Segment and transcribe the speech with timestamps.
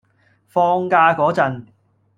[0.47, 1.67] 放假嗰陣